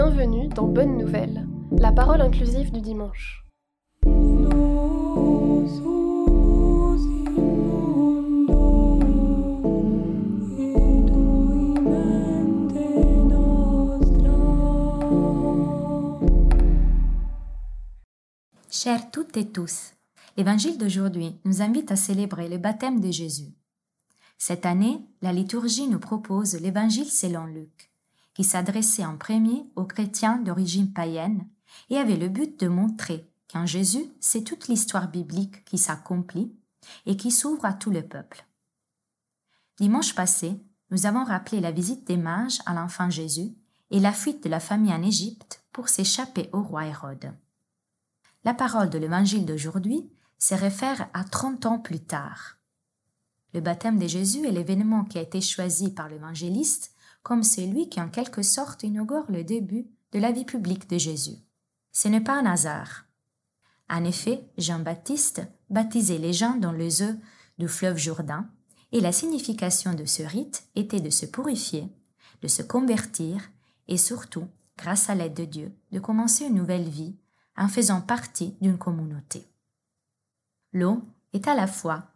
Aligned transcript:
Bienvenue 0.00 0.46
dans 0.46 0.68
Bonne 0.68 0.96
Nouvelle, 0.96 1.44
la 1.72 1.90
parole 1.90 2.20
inclusive 2.20 2.70
du 2.70 2.80
dimanche. 2.80 3.44
Chers 18.70 19.10
toutes 19.10 19.36
et 19.36 19.48
tous, 19.50 19.94
l'évangile 20.36 20.78
d'aujourd'hui 20.78 21.40
nous 21.44 21.60
invite 21.60 21.90
à 21.90 21.96
célébrer 21.96 22.48
le 22.48 22.58
baptême 22.58 23.00
de 23.00 23.10
Jésus. 23.10 23.52
Cette 24.38 24.64
année, 24.64 25.00
la 25.22 25.32
liturgie 25.32 25.88
nous 25.88 25.98
propose 25.98 26.54
l'évangile 26.60 27.10
selon 27.10 27.46
Luc, 27.46 27.87
qui 28.38 28.44
s'adressait 28.44 29.04
en 29.04 29.16
premier 29.16 29.66
aux 29.74 29.84
chrétiens 29.84 30.36
d'origine 30.36 30.92
païenne 30.92 31.44
et 31.90 31.96
avait 31.96 32.16
le 32.16 32.28
but 32.28 32.60
de 32.60 32.68
montrer 32.68 33.28
qu'en 33.52 33.66
Jésus, 33.66 34.04
c'est 34.20 34.44
toute 34.44 34.68
l'histoire 34.68 35.08
biblique 35.08 35.64
qui 35.64 35.76
s'accomplit 35.76 36.54
et 37.04 37.16
qui 37.16 37.32
s'ouvre 37.32 37.64
à 37.64 37.72
tout 37.72 37.90
le 37.90 38.06
peuple. 38.06 38.46
Dimanche 39.80 40.14
passé, 40.14 40.56
nous 40.92 41.04
avons 41.04 41.24
rappelé 41.24 41.60
la 41.60 41.72
visite 41.72 42.06
des 42.06 42.16
mages 42.16 42.60
à 42.64 42.74
l'enfant 42.74 43.10
Jésus 43.10 43.56
et 43.90 43.98
la 43.98 44.12
fuite 44.12 44.44
de 44.44 44.48
la 44.48 44.60
famille 44.60 44.94
en 44.94 45.02
Égypte 45.02 45.64
pour 45.72 45.88
s'échapper 45.88 46.48
au 46.52 46.62
roi 46.62 46.86
Hérode. 46.86 47.34
La 48.44 48.54
parole 48.54 48.88
de 48.88 48.98
l'évangile 48.98 49.46
d'aujourd'hui 49.46 50.08
se 50.38 50.54
réfère 50.54 51.08
à 51.12 51.24
30 51.24 51.66
ans 51.66 51.80
plus 51.80 52.04
tard. 52.04 52.58
Le 53.52 53.60
baptême 53.60 53.98
de 53.98 54.06
Jésus 54.06 54.46
est 54.46 54.52
l'événement 54.52 55.04
qui 55.04 55.18
a 55.18 55.22
été 55.22 55.40
choisi 55.40 55.92
par 55.92 56.08
l'évangéliste 56.08 56.94
comme 57.28 57.44
celui 57.44 57.90
qui 57.90 58.00
en 58.00 58.08
quelque 58.08 58.40
sorte 58.40 58.84
inaugure 58.84 59.26
le 59.28 59.44
début 59.44 59.86
de 60.12 60.18
la 60.18 60.32
vie 60.32 60.46
publique 60.46 60.88
de 60.88 60.96
Jésus. 60.96 61.36
Ce 61.92 62.08
n'est 62.08 62.22
pas 62.22 62.40
un 62.40 62.46
hasard. 62.46 63.04
En 63.90 64.02
effet, 64.04 64.48
Jean-Baptiste 64.56 65.42
baptisait 65.68 66.16
les 66.16 66.32
gens 66.32 66.56
dans 66.56 66.72
les 66.72 67.02
eaux 67.02 67.16
du 67.58 67.68
fleuve 67.68 67.98
Jourdain, 67.98 68.48
et 68.92 69.02
la 69.02 69.12
signification 69.12 69.92
de 69.92 70.06
ce 70.06 70.22
rite 70.22 70.70
était 70.74 71.02
de 71.02 71.10
se 71.10 71.26
purifier, 71.26 71.92
de 72.40 72.48
se 72.48 72.62
convertir, 72.62 73.50
et 73.88 73.98
surtout, 73.98 74.48
grâce 74.78 75.10
à 75.10 75.14
l'aide 75.14 75.34
de 75.34 75.44
Dieu, 75.44 75.76
de 75.92 76.00
commencer 76.00 76.46
une 76.46 76.54
nouvelle 76.54 76.88
vie 76.88 77.14
en 77.58 77.68
faisant 77.68 78.00
partie 78.00 78.56
d'une 78.62 78.78
communauté. 78.78 79.46
L'eau 80.72 81.02
est 81.34 81.46
à 81.46 81.54
la 81.54 81.66
fois 81.66 82.06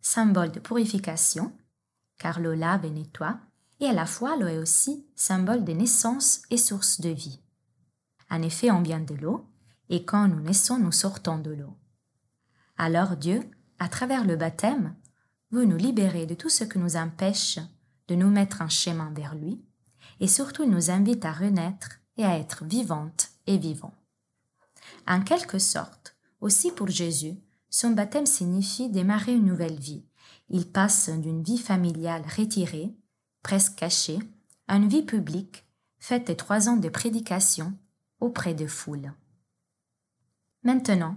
symbole 0.00 0.50
de 0.50 0.58
purification, 0.58 1.52
car 2.18 2.40
l'eau 2.40 2.54
lave 2.54 2.84
et 2.84 2.90
nettoie, 2.90 3.38
et 3.80 3.86
à 3.86 3.92
la 3.92 4.06
fois 4.06 4.36
l'eau 4.36 4.46
est 4.46 4.58
aussi 4.58 5.06
symbole 5.16 5.64
de 5.64 5.72
naissance 5.72 6.42
et 6.50 6.56
source 6.56 7.00
de 7.00 7.10
vie. 7.10 7.40
En 8.30 8.42
effet, 8.42 8.70
on 8.70 8.82
vient 8.82 9.00
de 9.00 9.14
l'eau, 9.14 9.46
et 9.88 10.04
quand 10.04 10.28
nous 10.28 10.40
naissons, 10.40 10.78
nous 10.78 10.92
sortons 10.92 11.38
de 11.38 11.50
l'eau. 11.50 11.76
Alors 12.76 13.16
Dieu, 13.16 13.40
à 13.78 13.88
travers 13.88 14.24
le 14.24 14.36
baptême, 14.36 14.94
veut 15.50 15.64
nous 15.64 15.76
libérer 15.76 16.26
de 16.26 16.34
tout 16.34 16.48
ce 16.48 16.64
qui 16.64 16.78
nous 16.78 16.96
empêche 16.96 17.58
de 18.08 18.14
nous 18.14 18.30
mettre 18.30 18.60
en 18.60 18.68
chemin 18.68 19.10
vers 19.12 19.34
lui, 19.34 19.62
et 20.20 20.28
surtout 20.28 20.66
nous 20.66 20.90
invite 20.90 21.24
à 21.24 21.32
renaître 21.32 22.00
et 22.16 22.24
à 22.24 22.38
être 22.38 22.64
vivantes 22.64 23.28
et 23.46 23.56
vivants. 23.56 23.94
En 25.06 25.22
quelque 25.22 25.58
sorte, 25.58 26.16
aussi 26.40 26.72
pour 26.72 26.88
Jésus, 26.88 27.36
son 27.70 27.90
baptême 27.90 28.26
signifie 28.26 28.90
démarrer 28.90 29.34
une 29.34 29.46
nouvelle 29.46 29.78
vie. 29.78 30.04
Il 30.48 30.70
passe 30.70 31.08
d'une 31.08 31.42
vie 31.42 31.58
familiale 31.58 32.24
retirée, 32.36 32.94
presque 33.42 33.76
cachée, 33.76 34.18
à 34.68 34.76
une 34.76 34.88
vie 34.88 35.02
publique, 35.02 35.66
faite 35.98 36.28
de 36.28 36.34
trois 36.34 36.68
ans 36.68 36.76
de 36.76 36.88
prédication 36.88 37.72
auprès 38.20 38.54
de 38.54 38.66
foules. 38.66 39.12
Maintenant, 40.62 41.16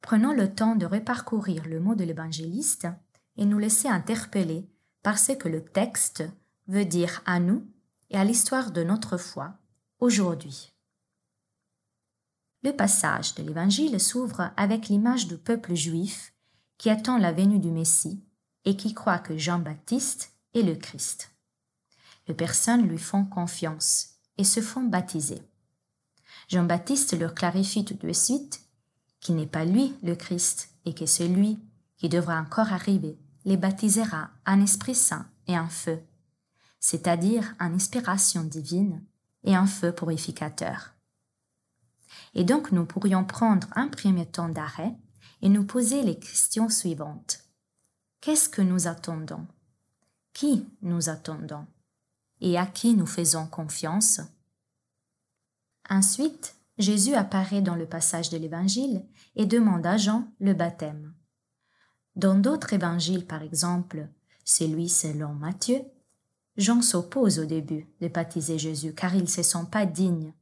prenons 0.00 0.32
le 0.32 0.52
temps 0.54 0.76
de 0.76 0.86
reparcourir 0.86 1.66
le 1.66 1.80
mot 1.80 1.94
de 1.94 2.04
l'évangéliste 2.04 2.88
et 3.36 3.44
nous 3.44 3.58
laisser 3.58 3.88
interpeller 3.88 4.68
par 5.02 5.18
ce 5.18 5.32
que 5.32 5.48
le 5.48 5.64
texte 5.64 6.24
veut 6.68 6.84
dire 6.84 7.22
à 7.26 7.40
nous 7.40 7.66
et 8.10 8.16
à 8.16 8.24
l'histoire 8.24 8.70
de 8.70 8.82
notre 8.82 9.16
foi 9.16 9.54
aujourd'hui. 9.98 10.72
Le 12.62 12.72
passage 12.72 13.34
de 13.34 13.42
l'Évangile 13.42 13.98
s'ouvre 14.00 14.50
avec 14.56 14.88
l'image 14.88 15.26
du 15.26 15.38
peuple 15.38 15.74
juif 15.74 16.34
qui 16.76 16.90
attend 16.90 17.16
la 17.16 17.32
venue 17.32 17.58
du 17.58 17.70
Messie 17.70 18.22
et 18.64 18.76
qui 18.76 18.92
croit 18.92 19.18
que 19.18 19.38
Jean-Baptiste 19.38 20.34
est 20.54 20.62
le 20.62 20.74
Christ. 20.74 21.30
Personnes 22.32 22.86
lui 22.86 22.98
font 22.98 23.24
confiance 23.24 24.16
et 24.38 24.44
se 24.44 24.60
font 24.60 24.82
baptiser. 24.82 25.42
Jean-Baptiste 26.48 27.18
leur 27.18 27.34
clarifie 27.34 27.84
tout 27.84 27.94
de 27.94 28.12
suite 28.12 28.62
qu'il 29.20 29.36
n'est 29.36 29.46
pas 29.46 29.64
lui 29.64 29.94
le 30.02 30.14
Christ 30.16 30.70
et 30.84 30.94
que 30.94 31.06
celui 31.06 31.58
qui 31.96 32.08
devra 32.08 32.40
encore 32.40 32.72
arriver 32.72 33.18
les 33.44 33.56
baptisera 33.56 34.30
en 34.46 34.60
Esprit 34.60 34.94
Saint 34.94 35.26
et 35.46 35.58
en 35.58 35.68
feu, 35.68 36.00
c'est-à-dire 36.78 37.54
en 37.60 37.72
inspiration 37.74 38.42
divine 38.42 39.02
et 39.44 39.56
en 39.56 39.66
feu 39.66 39.92
purificateur. 39.92 40.94
Et 42.34 42.44
donc 42.44 42.72
nous 42.72 42.84
pourrions 42.84 43.24
prendre 43.24 43.68
un 43.74 43.88
premier 43.88 44.26
temps 44.26 44.48
d'arrêt 44.48 44.94
et 45.42 45.48
nous 45.48 45.64
poser 45.64 46.02
les 46.02 46.18
questions 46.18 46.68
suivantes. 46.68 47.44
Qu'est-ce 48.20 48.48
que 48.48 48.62
nous 48.62 48.86
attendons? 48.86 49.46
Qui 50.32 50.66
nous 50.82 51.08
attendons? 51.08 51.66
Et 52.40 52.58
à 52.58 52.66
qui 52.66 52.94
nous 52.94 53.06
faisons 53.06 53.46
confiance 53.46 54.20
Ensuite, 55.88 56.56
Jésus 56.78 57.14
apparaît 57.14 57.60
dans 57.60 57.74
le 57.74 57.86
passage 57.86 58.30
de 58.30 58.38
l'Évangile 58.38 59.04
et 59.36 59.44
demande 59.44 59.84
à 59.84 59.96
Jean 59.96 60.28
le 60.40 60.54
baptême. 60.54 61.12
Dans 62.16 62.38
d'autres 62.38 62.72
évangiles, 62.72 63.26
par 63.26 63.42
exemple, 63.42 64.08
celui 64.44 64.88
selon 64.88 65.34
Matthieu, 65.34 65.80
Jean 66.56 66.82
s'oppose 66.82 67.38
au 67.38 67.44
début 67.44 67.86
de 68.00 68.08
baptiser 68.08 68.58
Jésus 68.58 68.94
car 68.94 69.14
il 69.14 69.22
ne 69.22 69.26
se 69.26 69.42
sent 69.42 69.66
pas 69.70 69.86
digne 69.86 70.32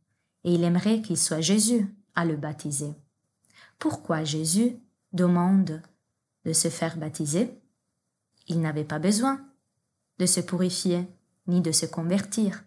et 0.44 0.54
il 0.54 0.64
aimerait 0.64 1.02
qu'il 1.02 1.18
soit 1.18 1.40
Jésus 1.40 1.86
à 2.14 2.24
le 2.24 2.36
baptiser. 2.36 2.94
Pourquoi 3.78 4.24
Jésus 4.24 4.76
demande 5.12 5.82
de 6.44 6.52
se 6.52 6.68
faire 6.68 6.96
baptiser? 6.96 7.60
Il 8.46 8.60
n'avait 8.60 8.84
pas 8.84 8.98
besoin 8.98 9.44
de 10.18 10.26
se 10.26 10.40
purifier 10.40 11.06
ni 11.48 11.60
de 11.60 11.72
se 11.72 11.86
convertir. 11.86 12.64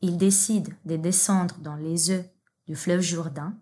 Il 0.00 0.16
décide 0.16 0.74
de 0.84 0.96
descendre 0.96 1.56
dans 1.58 1.76
les 1.76 2.10
œufs 2.10 2.26
du 2.66 2.76
fleuve 2.76 3.00
Jourdain. 3.00 3.58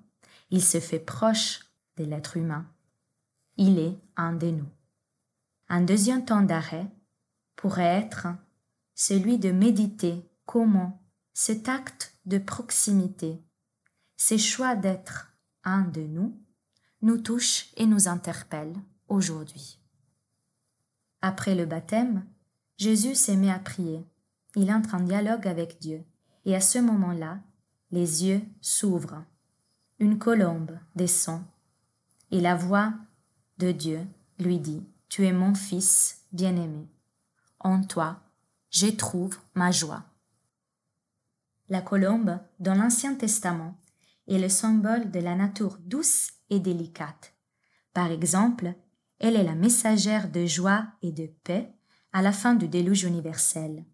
Il 0.51 0.63
se 0.63 0.81
fait 0.81 0.99
proche 0.99 1.61
de 1.97 2.05
l'être 2.05 2.37
humain. 2.37 2.67
Il 3.57 3.79
est 3.79 3.99
un 4.17 4.33
de 4.33 4.49
nous. 4.49 4.69
Un 5.69 5.83
deuxième 5.83 6.25
temps 6.25 6.43
d'arrêt 6.43 6.91
pourrait 7.57 7.85
être 7.85 8.29
celui 8.95 9.39
de 9.39 9.53
méditer 9.53 10.29
comment 10.45 11.01
cet 11.33 11.69
acte 11.69 12.15
de 12.27 12.39
proximité, 12.39 13.43
ces 14.17 14.39
choix 14.39 14.75
d'être 14.75 15.33
un 15.65 15.83
de 15.83 16.03
nous, 16.03 16.39
nous 17.03 17.19
touchent 17.19 17.73
et 17.77 17.87
nous 17.87 18.09
interpellent 18.09 18.77
aujourd'hui. 19.09 19.79
Après 21.23 21.55
le 21.55 21.67
baptême, 21.67 22.27
Jésus 22.77 23.15
s'est 23.15 23.37
mis 23.37 23.51
à 23.51 23.59
prier. 23.59 24.05
Il 24.57 24.73
entre 24.73 24.95
en 24.95 25.01
dialogue 25.01 25.47
avec 25.47 25.79
Dieu. 25.81 26.05
Et 26.45 26.55
à 26.55 26.61
ce 26.61 26.79
moment-là, 26.79 27.39
les 27.91 28.25
yeux 28.25 28.43
s'ouvrent. 28.61 29.25
Une 29.99 30.19
colombe 30.19 30.79
descend. 30.97 31.43
Et 32.31 32.41
la 32.41 32.55
voix 32.55 32.95
de 33.59 33.73
Dieu 33.73 34.01
lui 34.39 34.59
dit, 34.59 34.83
Tu 35.09 35.27
es 35.27 35.33
mon 35.33 35.55
fils 35.55 36.25
bien-aimé. 36.33 36.89
En 37.59 37.83
toi, 37.83 38.21
j'éprouve 38.71 39.39
ma 39.55 39.71
joie. 39.71 40.05
La 41.69 41.83
colombe, 41.83 42.39
dans 42.59 42.75
l'Ancien 42.75 43.15
Testament, 43.15 43.77
est 44.27 44.39
le 44.39 44.49
symbole 44.49 45.11
de 45.11 45.21
la 45.21 45.35
nature 45.35 45.79
douce 45.85 46.31
et 46.49 46.61
délicate. 46.61 47.35
Par 47.93 48.11
exemple, 48.11 48.75
elle 49.19 49.37
est 49.37 49.45
la 49.45 49.55
messagère 49.55 50.31
de 50.31 50.47
joie 50.47 50.87
et 51.03 51.13
de 51.13 51.27
paix 51.45 51.73
à 52.13 52.23
la 52.23 52.33
fin 52.33 52.55
du 52.55 52.69
déluge 52.69 53.05
universel. 53.05 53.85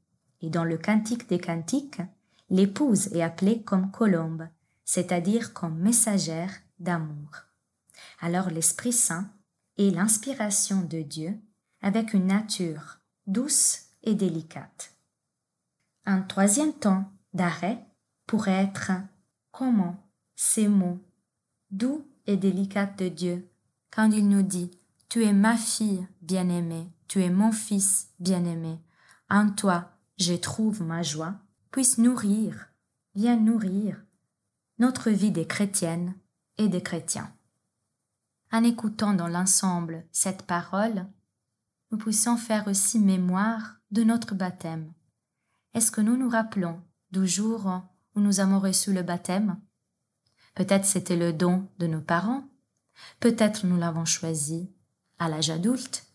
Et 0.42 0.50
dans 0.50 0.64
le 0.64 0.78
Cantique 0.78 1.28
des 1.28 1.38
Cantiques, 1.38 2.00
l'épouse 2.50 3.08
est 3.08 3.22
appelée 3.22 3.62
comme 3.62 3.90
colombe, 3.90 4.48
c'est-à-dire 4.84 5.52
comme 5.52 5.78
messagère 5.78 6.52
d'amour. 6.78 7.30
Alors 8.20 8.50
l'Esprit 8.50 8.92
Saint 8.92 9.30
est 9.78 9.90
l'inspiration 9.90 10.82
de 10.82 11.02
Dieu 11.02 11.38
avec 11.80 12.14
une 12.14 12.26
nature 12.26 12.98
douce 13.26 13.86
et 14.02 14.14
délicate. 14.14 14.94
Un 16.04 16.22
troisième 16.22 16.72
temps 16.72 17.10
d'arrêt 17.34 17.84
pourrait 18.26 18.64
être 18.64 18.92
comment 19.50 19.96
ces 20.36 20.68
mots 20.68 20.98
doux 21.70 22.06
et 22.26 22.36
délicats 22.36 22.86
de 22.86 23.08
Dieu 23.08 23.48
quand 23.90 24.10
il 24.10 24.28
nous 24.28 24.42
dit 24.42 24.70
Tu 25.08 25.24
es 25.24 25.32
ma 25.32 25.56
fille 25.56 26.06
bien-aimée, 26.22 26.88
tu 27.08 27.22
es 27.22 27.30
mon 27.30 27.52
fils 27.52 28.08
bien-aimé, 28.20 28.78
en 29.30 29.50
toi 29.50 29.95
je 30.18 30.34
trouve 30.34 30.82
ma 30.82 31.02
joie, 31.02 31.34
puisse 31.70 31.98
nourrir 31.98 32.68
vient 33.16 33.36
nourrir 33.36 33.96
notre 34.78 35.10
vie 35.10 35.30
des 35.30 35.46
chrétiennes 35.46 36.14
et 36.58 36.68
des 36.68 36.82
chrétiens. 36.82 37.32
En 38.52 38.62
écoutant 38.62 39.14
dans 39.14 39.26
l'ensemble 39.26 40.04
cette 40.12 40.42
parole, 40.42 41.06
nous 41.90 41.98
puissions 41.98 42.36
faire 42.36 42.68
aussi 42.68 42.98
mémoire 42.98 43.76
de 43.90 44.04
notre 44.04 44.34
baptême. 44.34 44.92
Est-ce 45.72 45.90
que 45.90 46.02
nous 46.02 46.16
nous 46.18 46.28
rappelons 46.28 46.82
du 47.10 47.26
jour 47.26 47.82
où 48.14 48.20
nous 48.20 48.40
avons 48.40 48.60
reçu 48.60 48.92
le 48.92 49.02
baptême? 49.02 49.58
Peut-être 50.54 50.84
c'était 50.84 51.16
le 51.16 51.32
don 51.32 51.66
de 51.78 51.86
nos 51.86 52.02
parents, 52.02 52.46
peut-être 53.18 53.66
nous 53.66 53.78
l'avons 53.78 54.04
choisi 54.04 54.70
à 55.18 55.28
l'âge 55.28 55.50
adulte, 55.50 56.06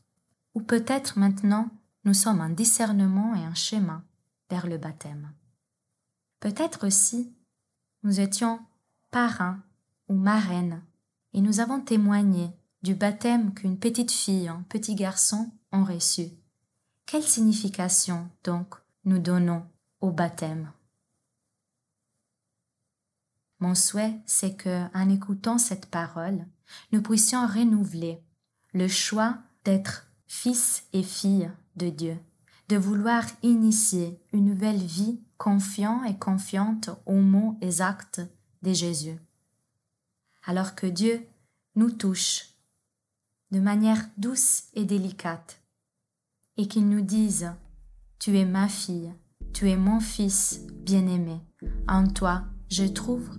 ou 0.54 0.62
peut-être 0.62 1.18
maintenant 1.18 1.70
nous 2.04 2.14
sommes 2.14 2.42
en 2.42 2.50
discernement 2.50 3.36
et 3.36 3.48
en 3.48 3.56
chemin 3.56 4.04
vers 4.50 4.68
le 4.68 4.78
baptême. 4.78 5.32
Peut-être 6.40 6.88
aussi 6.88 7.34
nous 8.04 8.20
étions 8.20 8.60
parrains 9.12 9.62
ou 10.08 10.16
marraines 10.16 10.82
et 11.34 11.42
nous 11.42 11.60
avons 11.60 11.80
témoigné 11.80 12.52
du 12.82 12.96
baptême 12.96 13.54
qu'une 13.54 13.78
petite 13.78 14.12
fille, 14.12 14.48
un 14.48 14.66
petit 14.68 14.96
garçon 14.96 15.52
ont 15.72 15.84
reçu. 15.84 16.30
Quelle 17.06 17.24
signification 17.24 18.30
donc 18.44 18.76
nous 19.06 19.20
donnons 19.20 19.66
au 20.00 20.12
baptême? 20.12 20.72
Mon 23.60 23.76
souhait, 23.76 24.20
c'est 24.26 24.56
que, 24.56 24.88
en 24.98 25.08
écoutant 25.10 25.60
cette 25.60 25.86
parole, 25.86 26.48
nous 26.92 27.04
puissions 27.04 27.46
renouveler 27.46 28.24
le 28.74 28.88
choix 28.88 29.38
d'être 29.64 30.08
fils 30.26 30.86
et 30.94 31.04
filles 31.04 31.52
de 31.76 31.90
Dieu, 31.90 32.18
de 32.70 32.78
vouloir 32.78 33.24
initier 33.44 34.20
une 34.34 34.46
nouvelle 34.46 34.82
vie 34.82 35.20
confiant 35.38 36.04
et 36.04 36.18
confiante 36.18 36.90
aux 37.06 37.22
mots 37.22 37.58
et 37.62 37.82
actes 37.82 38.22
de 38.62 38.74
Jésus. 38.74 39.18
Alors 40.46 40.76
que 40.76 40.88
Dieu 40.88 41.26
nous 41.76 41.92
touche 41.92 42.52
de 43.52 43.60
manière 43.60 44.08
douce 44.18 44.64
et 44.74 44.86
délicate, 44.86 45.62
et 46.58 46.68
qu'il 46.68 46.88
nous 46.88 47.02
dise 47.02 47.52
Tu 48.20 48.38
es 48.38 48.46
ma 48.46 48.68
fille, 48.68 49.14
tu 49.54 49.70
es 49.70 49.76
mon 49.76 50.00
fils 50.00 50.62
bien-aimé, 50.86 51.42
en 51.88 52.08
toi 52.08 52.44
je 52.70 52.86
trouve 52.86 53.30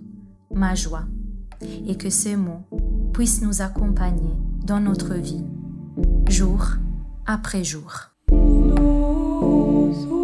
ma 0.51 0.75
joie, 0.75 1.05
et 1.61 1.97
que 1.97 2.09
ces 2.09 2.35
mots 2.35 2.67
puissent 3.13 3.41
nous 3.41 3.61
accompagner 3.61 4.33
dans 4.63 4.79
notre 4.79 5.15
vie, 5.15 5.43
jour 6.29 6.67
après 7.25 7.63
jour. 7.63 8.12
Oh, 9.45 10.22